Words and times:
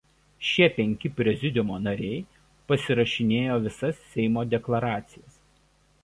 Šie 0.51 0.67
penki 0.75 1.09
prezidiumo 1.17 1.75
nariai 1.87 2.23
pasirašinėjo 2.71 3.59
visas 3.65 4.01
Seimo 4.15 4.47
deklaracijas. 4.55 5.37